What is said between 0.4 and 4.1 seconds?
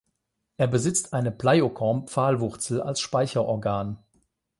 Er besitzt eine Pleiokorm-Pfahlwurzel als Speicherorgan.